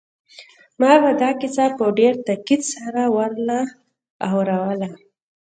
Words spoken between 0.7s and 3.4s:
ما به دا کیسه په ډېر تاکید سره ور